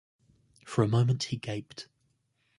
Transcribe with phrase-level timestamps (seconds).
[0.65, 1.87] For a moment he gaped.